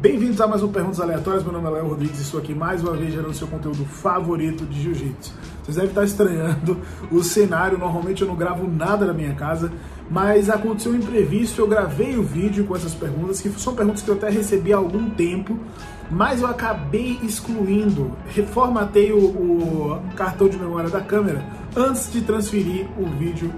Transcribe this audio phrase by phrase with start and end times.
[0.00, 1.44] Bem-vindos a mais um Perguntas Aleatórias.
[1.44, 4.64] Meu nome é Léo Rodrigues e estou aqui mais uma vez gerando seu conteúdo favorito
[4.64, 5.34] de jiu-jitsu.
[5.62, 6.78] Vocês devem estar estranhando
[7.12, 7.76] o cenário.
[7.76, 9.70] Normalmente eu não gravo nada na minha casa,
[10.10, 11.60] mas aconteceu um imprevisto.
[11.60, 14.78] Eu gravei o vídeo com essas perguntas, que são perguntas que eu até recebi há
[14.78, 15.54] algum tempo,
[16.10, 18.10] mas eu acabei excluindo.
[18.28, 21.44] Reformatei o, o cartão de memória da câmera
[21.76, 23.52] antes de transferir o vídeo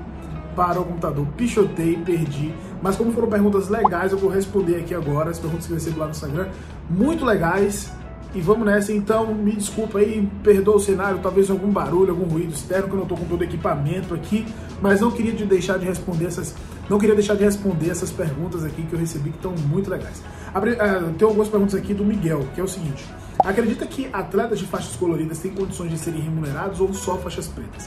[0.55, 1.27] para o computador.
[1.37, 2.55] Pichotei, perdi.
[2.80, 6.07] Mas como foram perguntas legais, eu vou responder aqui agora as perguntas que recebi lá
[6.07, 6.48] no Instagram.
[6.89, 7.91] Muito legais.
[8.35, 12.54] E vamos nessa, então, me desculpa aí, perdoa o cenário, talvez algum barulho, algum ruído
[12.54, 14.46] externo, que eu não estou com todo o equipamento aqui,
[14.80, 16.55] mas não queria de deixar de responder essas,
[16.89, 20.22] não queria deixar de responder essas perguntas aqui que eu recebi que estão muito legais.
[20.55, 23.05] Uh, tem algumas perguntas aqui do Miguel, que é o seguinte:
[23.44, 27.86] acredita que atletas de faixas coloridas têm condições de serem remunerados ou só faixas pretas?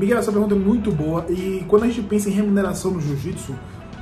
[0.00, 3.54] Miguel, essa pergunta é muito boa e quando a gente pensa em remuneração no jiu-jitsu,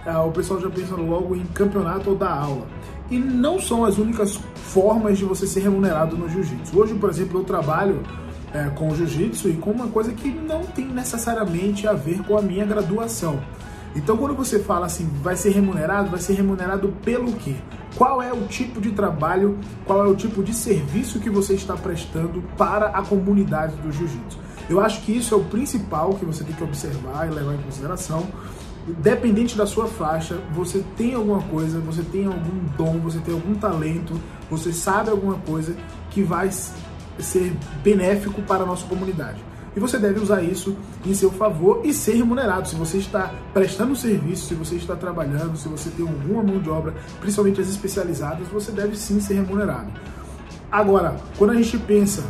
[0.07, 2.69] é, o pessoal já pensa logo em campeonato ou da aula.
[3.11, 6.79] E não são as únicas formas de você ser remunerado no jiu-jitsu.
[6.79, 8.01] Hoje, por exemplo, eu trabalho
[8.55, 12.43] é, com jiu-jitsu e com uma coisa que não tem necessariamente a ver com a
[12.43, 13.41] minha graduação.
[13.97, 17.57] Então, quando você fala assim, vai ser remunerado, vai ser remunerado pelo quê?
[17.97, 21.75] Qual é o tipo de trabalho, qual é o tipo de serviço que você está
[21.75, 24.47] prestando para a comunidade do jiu-jitsu?
[24.69, 27.63] Eu acho que isso é o principal que você tem que observar e levar em
[27.63, 28.27] consideração.
[28.87, 33.55] Dependente da sua faixa, você tem alguma coisa, você tem algum dom, você tem algum
[33.55, 34.19] talento,
[34.51, 35.77] você sabe alguma coisa
[36.11, 39.43] que vai ser benéfico para a nossa comunidade.
[39.77, 42.67] E você deve usar isso em seu favor e ser remunerado.
[42.69, 46.69] Se você está prestando serviço, se você está trabalhando, se você tem alguma mão de
[46.69, 49.91] obra, principalmente as especializadas, você deve sim ser remunerado.
[50.71, 52.25] Agora, quando a gente pensa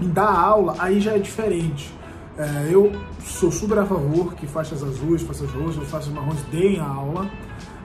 [0.00, 1.92] em dar aula, aí já é diferente.
[2.36, 2.92] É, eu
[3.24, 7.30] sou super a favor que faixas azuis, faixas roxas, faixas marrons deem a aula,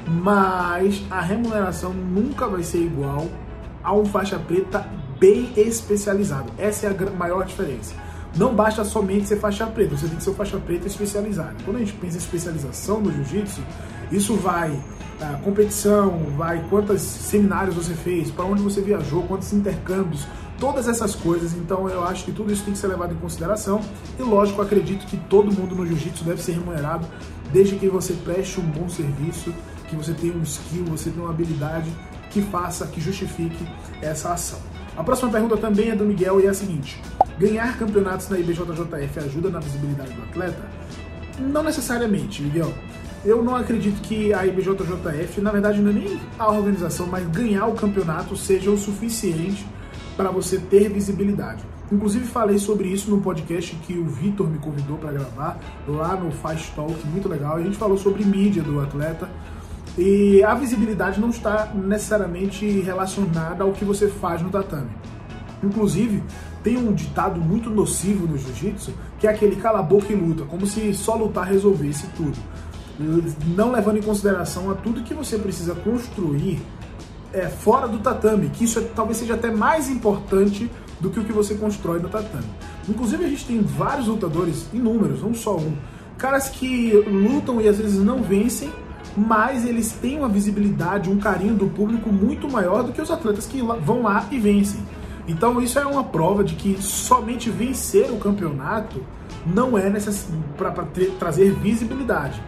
[0.07, 3.27] mas a remuneração nunca vai ser igual
[3.83, 4.87] a um faixa preta
[5.19, 6.51] bem especializado.
[6.57, 7.93] Essa é a maior diferença.
[8.35, 11.55] Não basta somente ser faixa preta, você tem que ser faixa preta especializada.
[11.65, 13.61] Quando a gente pensa em especialização no jiu-jitsu,
[14.11, 14.79] isso vai
[15.21, 20.25] a competição, vai quantos seminários você fez, para onde você viajou, quantos intercâmbios,
[20.59, 21.53] todas essas coisas.
[21.53, 23.81] Então eu acho que tudo isso tem que ser levado em consideração.
[24.19, 27.07] E lógico, acredito que todo mundo no jiu-jitsu deve ser remunerado,
[27.51, 29.53] desde que você preste um bom serviço,
[29.87, 31.89] que você tenha um skill, você tenha uma habilidade
[32.29, 33.65] que faça, que justifique
[34.01, 34.59] essa ação.
[34.95, 37.01] A próxima pergunta também é do Miguel e é a seguinte:
[37.37, 40.61] ganhar campeonatos na IBJJF ajuda na visibilidade do atleta?
[41.39, 42.71] Não necessariamente, Miguel.
[43.23, 47.65] Eu não acredito que a IBJJF, na verdade, não é nem a organização, mas ganhar
[47.65, 49.65] o campeonato seja o suficiente
[50.19, 51.63] para você ter visibilidade.
[51.89, 55.57] Inclusive falei sobre isso no podcast que o Vitor me convidou para gravar
[55.87, 57.55] lá no Fast Talk, muito legal.
[57.55, 59.29] A gente falou sobre mídia do atleta
[59.97, 64.89] e a visibilidade não está necessariamente relacionada ao que você faz no tatame.
[65.63, 66.21] Inclusive,
[66.61, 70.43] tem um ditado muito nocivo no jiu-jitsu que é aquele cala a boca e luta,
[70.43, 72.37] como se só lutar resolvesse tudo
[73.55, 76.59] não levando em consideração a tudo que você precisa construir
[77.33, 80.69] é, fora do tatame, que isso é, talvez seja até mais importante
[80.99, 82.45] do que o que você constrói no tatame.
[82.87, 85.73] Inclusive, a gente tem vários lutadores, inúmeros, não só um,
[86.17, 88.71] caras que lutam e às vezes não vencem,
[89.15, 93.45] mas eles têm uma visibilidade, um carinho do público muito maior do que os atletas
[93.45, 94.81] que vão lá e vencem.
[95.27, 99.03] Então, isso é uma prova de que somente vencer o campeonato
[99.45, 100.71] não é necessário para
[101.19, 102.41] trazer visibilidade.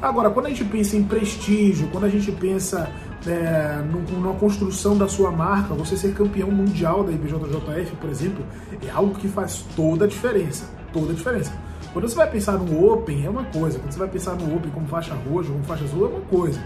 [0.00, 2.90] Agora, quando a gente pensa em prestígio, quando a gente pensa
[3.26, 8.44] é, numa construção da sua marca, você ser campeão mundial da IBJJF, por exemplo,
[8.86, 10.66] é algo que faz toda a diferença.
[10.92, 11.52] Toda a diferença.
[11.92, 13.78] Quando você vai pensar no Open, é uma coisa.
[13.78, 16.60] Quando você vai pensar no Open como faixa roxa, como faixa azul, é uma coisa.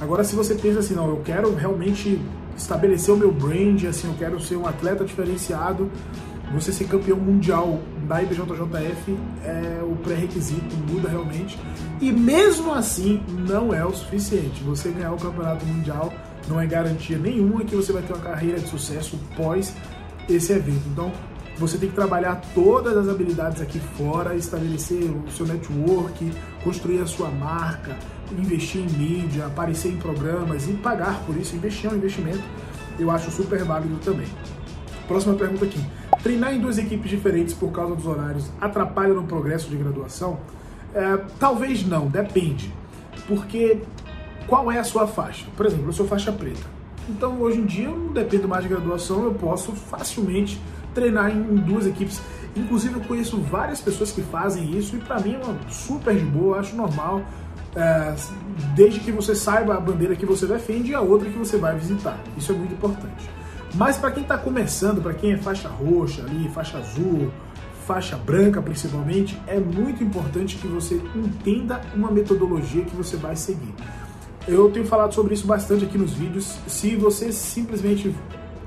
[0.00, 2.20] Agora, se você pensa assim, não, eu quero realmente
[2.56, 5.88] estabelecer o meu brand, assim, eu quero ser um atleta diferenciado,
[6.52, 11.58] você ser campeão mundial da IBJJF é o pré-requisito, muda realmente.
[12.00, 14.62] E mesmo assim, não é o suficiente.
[14.64, 16.12] Você ganhar o campeonato mundial
[16.48, 19.74] não é garantia nenhuma que você vai ter uma carreira de sucesso pós
[20.28, 20.82] esse evento.
[20.92, 21.10] Então,
[21.58, 26.32] você tem que trabalhar todas as habilidades aqui fora, estabelecer o seu network,
[26.64, 27.96] construir a sua marca,
[28.36, 32.42] investir em mídia, aparecer em programas e pagar por isso, investir é um investimento,
[32.98, 34.26] eu acho super válido também.
[35.06, 35.80] Próxima pergunta aqui.
[36.24, 40.38] Treinar em duas equipes diferentes por causa dos horários atrapalha no progresso de graduação?
[40.94, 42.72] É, talvez não, depende.
[43.28, 43.82] Porque
[44.46, 45.44] qual é a sua faixa?
[45.54, 46.62] Por exemplo, eu sou faixa preta.
[47.10, 50.58] Então hoje em dia eu não dependo mais de graduação, eu posso facilmente
[50.94, 52.22] treinar em duas equipes.
[52.56, 56.24] Inclusive eu conheço várias pessoas que fazem isso e para mim é uma super de
[56.24, 57.20] boa, acho normal.
[57.76, 58.14] é,
[58.74, 61.76] desde que você saiba a bandeira que você defende e a outra que você vai
[61.76, 62.18] visitar.
[62.36, 63.28] Isso é muito importante.
[63.74, 67.30] Mas para quem está começando, para quem é faixa roxa ali, faixa azul,
[67.86, 73.74] faixa branca principalmente, é muito importante que você entenda uma metodologia que você vai seguir.
[74.46, 76.56] Eu tenho falado sobre isso bastante aqui nos vídeos.
[76.68, 78.14] Se você simplesmente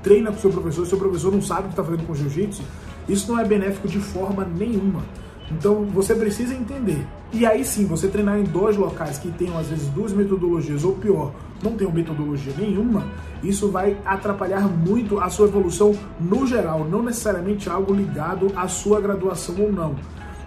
[0.02, 2.62] treina com seu professor, seu professor não sabe o que está fazendo com jiu-jitsu,
[3.08, 5.02] isso não é benéfico de forma nenhuma.
[5.50, 7.06] Então você precisa entender.
[7.32, 10.94] E aí sim, você treinar em dois locais que tenham às vezes duas metodologias, ou
[10.94, 13.06] pior, não tenham metodologia nenhuma,
[13.42, 19.00] isso vai atrapalhar muito a sua evolução no geral, não necessariamente algo ligado à sua
[19.00, 19.96] graduação ou não.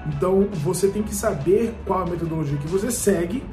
[0.07, 3.43] Então você tem que saber qual a metodologia que você segue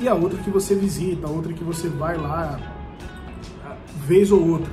[0.00, 2.58] e a outra que você visita, a outra que você vai lá
[4.06, 4.70] vez ou outra?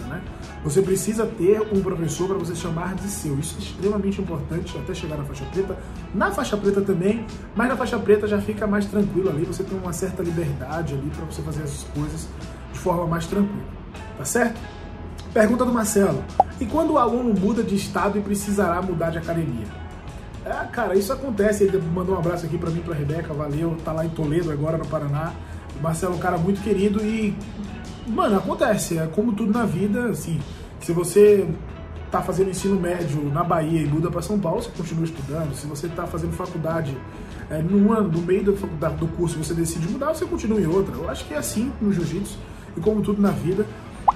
[0.68, 3.40] Você precisa ter um professor para você chamar de seu.
[3.40, 5.78] Isso é extremamente importante até chegar na faixa preta.
[6.14, 7.26] Na faixa preta também,
[7.56, 9.46] mas na faixa preta já fica mais tranquilo ali.
[9.46, 12.28] Você tem uma certa liberdade ali para você fazer essas coisas
[12.74, 13.64] de forma mais tranquila.
[14.18, 14.60] Tá certo?
[15.34, 16.22] Pergunta do Marcelo.
[16.60, 19.68] E quando o aluno muda de estado e precisará mudar de academia?
[20.44, 21.64] É, cara, isso acontece.
[21.64, 23.78] Ele mandou um abraço aqui para mim, para Rebeca, valeu.
[23.86, 25.32] Tá lá em Toledo agora, no Paraná.
[25.80, 27.34] O Marcelo é um cara muito querido e
[28.08, 28.98] Mano, acontece.
[28.98, 30.40] É como tudo na vida, assim.
[30.80, 31.48] Se você
[32.10, 35.54] tá fazendo ensino médio na Bahia e muda para São Paulo, você continua estudando.
[35.56, 36.98] Se você tá fazando faculdade
[37.50, 40.96] é, no, ano, no meio da, do curso você decide mudar, você continua em outra.
[40.96, 42.38] Eu acho que é assim no jiu-jitsu
[42.76, 43.66] e como tudo na vida.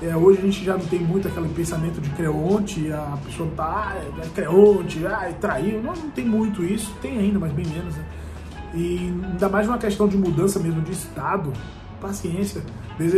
[0.01, 3.93] É, hoje a gente já não tem muito aquele pensamento de creonte, a pessoa tá,
[3.93, 5.81] ah, é creonte, ah, traiu.
[5.81, 7.95] Não, não tem muito isso, tem ainda, mas bem menos.
[7.95, 8.05] Né?
[8.73, 11.51] E ainda mais uma questão de mudança mesmo de estado,
[12.01, 12.61] paciência.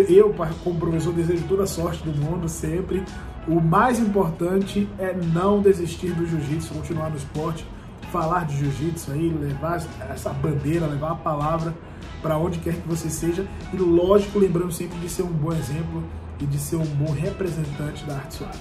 [0.10, 3.04] Eu, como professor, desejo toda a sorte do mundo sempre.
[3.48, 7.66] O mais importante é não desistir do jiu-jitsu, continuar no esporte,
[8.12, 11.74] falar de jiu-jitsu aí, levar essa bandeira, levar a palavra
[12.22, 13.46] para onde quer que você seja.
[13.74, 16.04] E lógico, lembrando sempre de ser um bom exemplo
[16.40, 18.60] e de ser um bom representante da arte suave.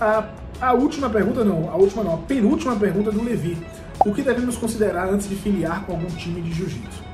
[0.00, 0.28] A,
[0.60, 3.56] a última pergunta, não, a última não, a penúltima pergunta do Levi.
[4.04, 7.07] O que devemos considerar antes de filiar com algum time de jiu-jitsu?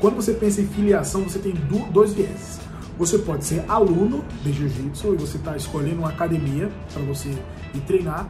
[0.00, 1.54] Quando você pensa em filiação, você tem
[1.92, 2.58] dois vieses.
[2.98, 7.28] Você pode ser aluno de jiu-jitsu e você está escolhendo uma academia para você
[7.74, 8.28] ir treinar.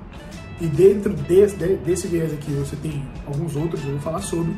[0.61, 4.55] E dentro desse, desse viés aqui você tem alguns outros, eu vou falar sobre.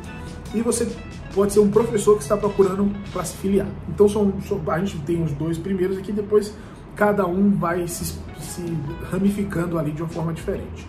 [0.53, 0.87] E você
[1.33, 3.67] pode ser um professor que está procurando para se filiar.
[3.89, 4.33] Então são,
[4.67, 6.53] a gente tem os dois primeiros aqui, depois
[6.95, 8.05] cada um vai se,
[8.39, 8.77] se
[9.11, 10.85] ramificando ali de uma forma diferente.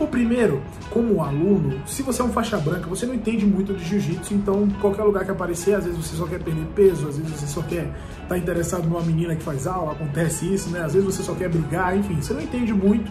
[0.00, 3.84] O primeiro, como aluno, se você é um faixa branca, você não entende muito de
[3.84, 7.32] jiu-jitsu, então qualquer lugar que aparecer, às vezes você só quer perder peso, às vezes
[7.32, 10.84] você só quer estar tá interessado numa menina que faz aula, acontece isso, né?
[10.84, 13.10] Às vezes você só quer brigar, enfim, você não entende muito.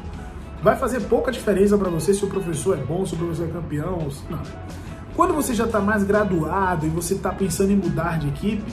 [0.64, 3.52] Vai fazer pouca diferença para você se o professor é bom, se o professor é
[3.52, 4.42] campeão, não.
[5.14, 8.64] Quando você já está mais graduado e você está pensando em mudar de equipe,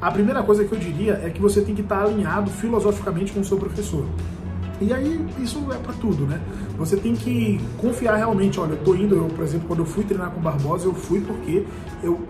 [0.00, 3.32] a primeira coisa que eu diria é que você tem que estar tá alinhado filosoficamente
[3.32, 4.04] com o seu professor.
[4.82, 6.40] E aí, isso é para tudo, né?
[6.76, 8.58] Você tem que confiar realmente.
[8.58, 10.94] Olha, eu tô indo, eu, por exemplo, quando eu fui treinar com o Barbosa, eu
[10.94, 11.64] fui porque
[12.02, 12.20] eu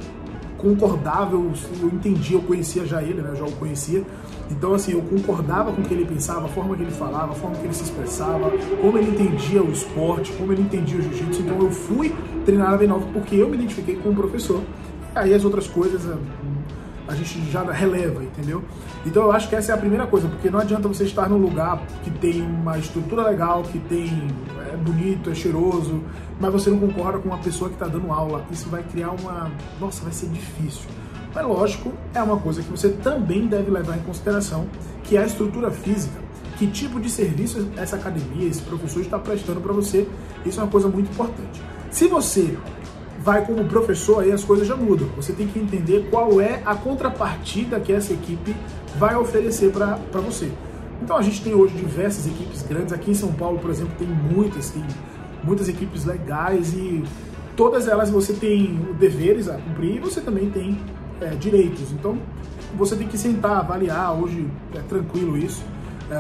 [0.59, 1.51] concordava, eu,
[1.81, 3.31] eu entendia, eu conhecia já ele, né?
[3.31, 4.05] Eu já o conhecia.
[4.51, 7.35] Então, assim, eu concordava com o que ele pensava, a forma que ele falava, a
[7.35, 8.51] forma que ele se expressava,
[8.81, 11.43] como ele entendia o esporte, como ele entendia o jiu-jitsu.
[11.43, 12.15] Então, eu fui
[12.45, 14.61] treinar na V9 porque eu me identifiquei com o professor.
[15.15, 16.03] Aí as outras coisas
[17.13, 18.63] a gente já releva, entendeu?
[19.05, 21.39] Então eu acho que essa é a primeira coisa, porque não adianta você estar num
[21.39, 24.29] lugar que tem uma estrutura legal, que tem
[24.73, 26.03] é bonito, é cheiroso,
[26.41, 28.45] mas você não concorda com uma pessoa que está dando aula.
[28.51, 29.51] Isso vai criar uma.
[29.79, 30.89] Nossa, vai ser difícil.
[31.35, 34.67] Mas lógico, é uma coisa que você também deve levar em consideração,
[35.05, 36.21] que é a estrutura física.
[36.59, 40.07] Que tipo de serviço essa academia, esse professor está prestando para você?
[40.45, 41.63] Isso é uma coisa muito importante.
[41.91, 42.57] Se você
[43.23, 45.09] vai como professor, aí as coisas já mudam.
[45.17, 48.55] Você tem que entender qual é a contrapartida que essa equipe
[48.97, 50.51] vai oferecer para você.
[51.01, 52.93] Então a gente tem hoje diversas equipes grandes.
[52.93, 54.85] Aqui em São Paulo, por exemplo, tem muitas, tem
[55.43, 57.03] muitas equipes legais e
[57.57, 60.79] todas elas você tem deveres a cumprir e você também tem
[61.21, 61.93] é, direitos.
[61.93, 62.19] Então
[62.77, 64.21] você tem que sentar, avaliar.
[64.21, 65.65] Hoje é tranquilo isso.
[66.11, 66.15] É,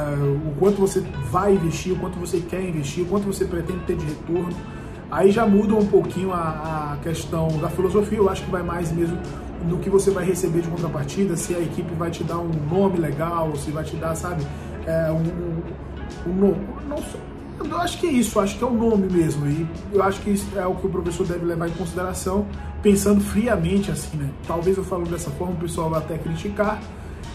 [0.48, 3.96] o quanto você vai investir, o quanto você quer investir, o quanto você pretende ter
[3.96, 4.56] de retorno.
[5.12, 8.90] Aí já muda um pouquinho a, a questão da filosofia, eu acho que vai mais
[8.90, 9.18] mesmo
[9.68, 12.98] no que você vai receber de contrapartida, se a equipe vai te dar um nome
[12.98, 14.42] legal, se vai te dar, sabe,
[14.86, 16.56] é, um, um, um
[16.88, 16.96] não,
[17.62, 19.46] eu acho que é isso, acho que é o nome mesmo.
[19.46, 22.46] E eu acho que isso é o que o professor deve levar em consideração,
[22.82, 24.30] pensando friamente assim, né?
[24.46, 26.80] Talvez eu falo dessa forma, o pessoal vai até criticar,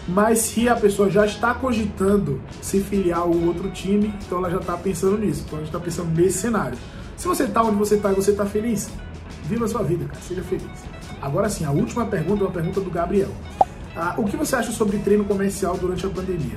[0.08, 4.58] mas se a pessoa já está cogitando se filiar ao outro time, então ela já
[4.58, 5.44] está pensando nisso.
[5.46, 6.78] Então a gente está pensando nesse cenário.
[7.18, 8.90] Se você está onde você está e você está feliz,
[9.46, 10.22] viva a sua vida, cara.
[10.22, 10.68] Seja feliz.
[11.20, 13.32] Agora sim, a última pergunta é uma pergunta do Gabriel.
[13.96, 16.56] Ah, o que você acha sobre treino comercial durante a pandemia?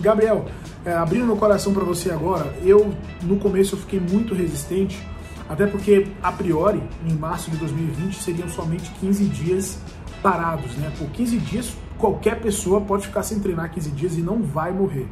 [0.00, 0.46] Gabriel,
[0.84, 5.06] é, abrindo meu coração para você agora, eu no começo eu fiquei muito resistente,
[5.46, 9.78] até porque a priori, em março de 2020, seriam somente 15 dias
[10.22, 10.90] parados, né?
[10.96, 15.06] Por 15 dias, qualquer pessoa pode ficar sem treinar 15 dias e não vai morrer.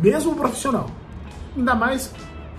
[0.00, 0.88] Mesmo profissional.
[1.56, 2.12] Ainda mais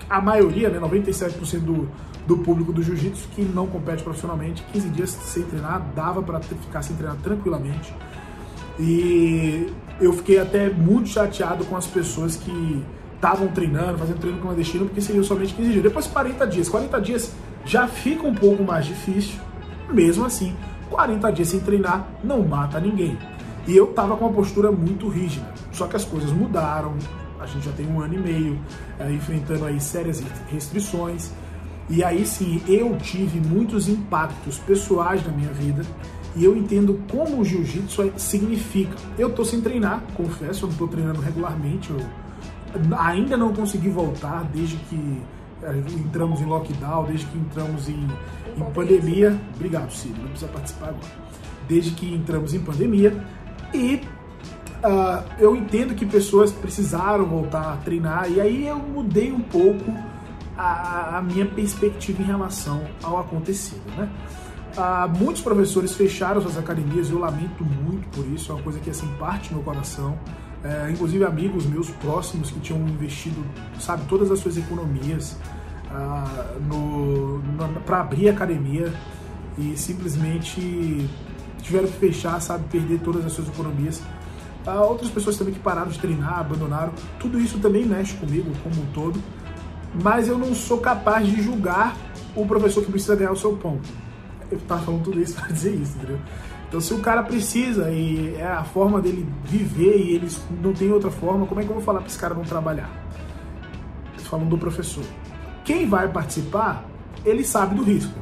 [0.08, 1.88] a maioria, né, 97% do,
[2.26, 6.82] do público do jiu-jitsu que não compete profissionalmente, 15 dias sem treinar, dava para ficar
[6.82, 7.94] sem treinar tranquilamente.
[8.78, 12.84] E eu fiquei até muito chateado com as pessoas que
[13.14, 15.82] estavam treinando, fazendo treino clandestino, porque seriam somente 15 dias.
[15.82, 16.68] Depois 40 dias.
[16.68, 17.32] 40 dias
[17.64, 19.40] já fica um pouco mais difícil.
[19.90, 20.54] Mesmo assim,
[20.90, 23.18] 40 dias sem treinar não mata ninguém.
[23.66, 25.46] E eu tava com uma postura muito rígida.
[25.72, 26.94] Só que as coisas mudaram.
[27.40, 28.58] A gente já tem um ano e meio
[28.98, 31.30] é, enfrentando aí sérias restrições.
[31.88, 35.84] E aí sim, eu tive muitos impactos pessoais na minha vida
[36.34, 38.96] e eu entendo como o jiu-jitsu significa.
[39.18, 42.00] Eu tô sem treinar, confesso, eu não tô treinando regularmente, eu
[42.98, 45.22] ainda não consegui voltar desde que
[45.62, 48.06] eh, entramos em lockdown, desde que entramos em,
[48.56, 49.40] em pandemia.
[49.54, 51.26] Obrigado, Ciro, não precisa participar agora.
[51.66, 53.24] Desde que entramos em pandemia
[53.72, 54.00] e
[54.86, 59.92] uh, eu entendo que pessoas precisaram voltar a treinar e aí eu mudei um pouco
[60.56, 64.08] a, a minha perspectiva em relação ao acontecido, né?
[64.78, 68.90] Ah, muitos professores fecharam suas academias eu lamento muito por isso, é uma coisa que
[68.90, 70.18] assim parte meu coração.
[70.62, 73.42] É, inclusive amigos meus próximos que tinham investido,
[73.78, 75.38] sabe, todas as suas economias
[75.90, 76.56] ah,
[77.84, 78.92] para abrir a academia
[79.56, 81.08] e simplesmente
[81.62, 84.02] tiveram que fechar, sabe, perder todas as suas economias.
[84.66, 86.92] Ah, outras pessoas também que pararam de treinar, abandonaram.
[87.20, 89.22] Tudo isso também mexe comigo como um todo,
[90.02, 91.96] mas eu não sou capaz de julgar
[92.34, 93.80] o professor que precisa ganhar o seu pão
[94.50, 96.18] eu tava falando tudo isso para dizer isso, entendeu?
[96.68, 100.90] Então, se o cara precisa e é a forma dele viver e eles não tem
[100.90, 102.90] outra forma, como é que eu vou falar para esse cara não trabalhar?
[104.18, 105.04] Falando do professor.
[105.64, 106.84] Quem vai participar,
[107.24, 108.12] ele sabe do risco.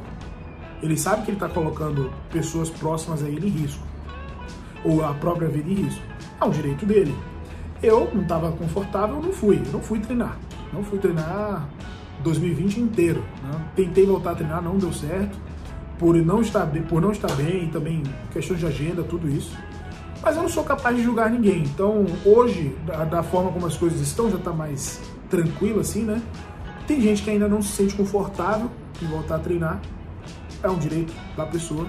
[0.81, 3.83] Ele sabe que ele está colocando pessoas próximas a ele em risco.
[4.83, 6.03] Ou a própria vida em risco.
[6.39, 7.15] É um direito dele.
[7.81, 9.61] Eu não estava confortável, não fui.
[9.71, 10.37] Não fui treinar.
[10.73, 11.67] Não fui treinar
[12.23, 13.23] 2020 inteiro.
[13.43, 13.65] Né?
[13.75, 15.37] Tentei voltar a treinar, não deu certo
[15.97, 19.57] por não estar por não estar bem, também questões de agenda, tudo isso.
[20.21, 21.63] Mas eu não sou capaz de julgar ninguém.
[21.63, 26.21] Então, hoje, da, da forma como as coisas estão, já está mais tranquilo assim, né?
[26.87, 28.69] Tem gente que ainda não se sente confortável
[29.01, 29.81] em voltar a treinar.
[30.63, 31.87] É um direito da pessoa.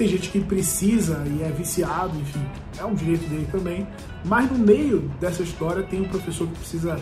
[0.00, 2.40] Tem gente que precisa e é viciado, enfim,
[2.78, 3.86] é um direito dele também.
[4.24, 6.98] Mas no meio dessa história tem um professor que precisa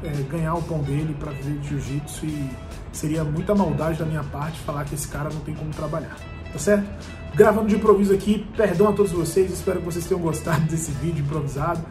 [0.00, 2.50] é, ganhar o pão dele para viver de jiu-jitsu e
[2.92, 6.16] seria muita maldade da minha parte falar que esse cara não tem como trabalhar,
[6.52, 6.88] tá certo?
[7.34, 11.24] Gravando de improviso aqui, perdão a todos vocês, espero que vocês tenham gostado desse vídeo
[11.24, 11.84] improvisado,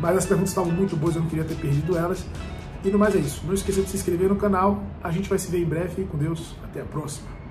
[0.00, 2.24] mas as perguntas estavam muito boas, eu não queria ter perdido elas.
[2.82, 5.38] E no mais é isso, não esqueça de se inscrever no canal, a gente vai
[5.38, 7.41] se ver em breve, com Deus, até a próxima.